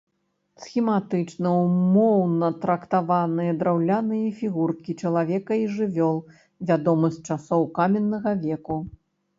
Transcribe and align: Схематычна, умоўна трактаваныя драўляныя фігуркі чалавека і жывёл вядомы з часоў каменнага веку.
Схематычна, 0.61 1.51
умоўна 1.65 2.47
трактаваныя 2.63 3.51
драўляныя 3.59 4.33
фігуркі 4.41 4.91
чалавека 5.05 5.53
і 5.67 5.69
жывёл 5.77 6.17
вядомы 6.73 7.07
з 7.17 7.27
часоў 7.31 7.61
каменнага 7.79 8.31
веку. 8.51 8.77